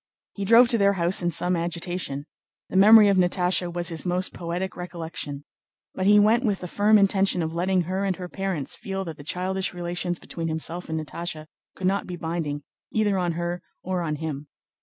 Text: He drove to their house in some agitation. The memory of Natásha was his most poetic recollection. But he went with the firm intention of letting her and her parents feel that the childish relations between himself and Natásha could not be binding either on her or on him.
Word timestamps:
He 0.33 0.45
drove 0.45 0.67
to 0.69 0.79
their 0.79 0.93
house 0.93 1.21
in 1.21 1.29
some 1.29 1.55
agitation. 1.55 2.25
The 2.69 2.75
memory 2.75 3.07
of 3.07 3.17
Natásha 3.17 3.71
was 3.71 3.89
his 3.89 4.03
most 4.03 4.33
poetic 4.33 4.75
recollection. 4.75 5.43
But 5.93 6.07
he 6.07 6.19
went 6.19 6.43
with 6.43 6.61
the 6.61 6.67
firm 6.67 6.97
intention 6.97 7.43
of 7.43 7.53
letting 7.53 7.81
her 7.83 8.03
and 8.03 8.15
her 8.15 8.27
parents 8.27 8.75
feel 8.75 9.05
that 9.05 9.17
the 9.17 9.23
childish 9.23 9.75
relations 9.75 10.17
between 10.17 10.47
himself 10.47 10.89
and 10.89 10.99
Natásha 10.99 11.45
could 11.75 11.85
not 11.85 12.07
be 12.07 12.15
binding 12.15 12.63
either 12.91 13.19
on 13.19 13.33
her 13.33 13.61
or 13.83 14.01
on 14.01 14.15
him. 14.15 14.47